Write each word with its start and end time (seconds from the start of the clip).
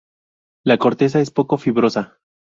La 0.63 0.79
corteza 0.79 1.21
es 1.21 1.29
poco 1.29 1.59
fibrosa. 1.59 2.17